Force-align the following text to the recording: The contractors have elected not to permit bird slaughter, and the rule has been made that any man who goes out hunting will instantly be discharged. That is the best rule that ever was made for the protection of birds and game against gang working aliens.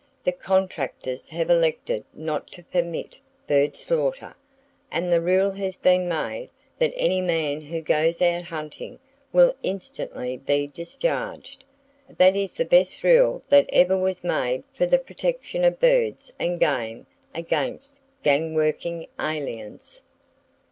The 0.23 0.31
contractors 0.31 1.29
have 1.29 1.51
elected 1.51 2.03
not 2.11 2.47
to 2.53 2.63
permit 2.63 3.19
bird 3.47 3.75
slaughter, 3.75 4.35
and 4.91 5.13
the 5.13 5.21
rule 5.21 5.51
has 5.51 5.75
been 5.75 6.09
made 6.09 6.49
that 6.79 6.91
any 6.95 7.21
man 7.21 7.61
who 7.61 7.81
goes 7.81 8.19
out 8.19 8.41
hunting 8.41 8.97
will 9.31 9.53
instantly 9.61 10.37
be 10.37 10.65
discharged. 10.65 11.65
That 12.17 12.35
is 12.35 12.55
the 12.55 12.65
best 12.65 13.03
rule 13.03 13.43
that 13.49 13.69
ever 13.71 13.95
was 13.95 14.23
made 14.23 14.63
for 14.73 14.87
the 14.87 14.97
protection 14.97 15.63
of 15.63 15.79
birds 15.79 16.31
and 16.39 16.59
game 16.59 17.05
against 17.35 18.01
gang 18.23 18.55
working 18.55 19.05
aliens. 19.19 20.01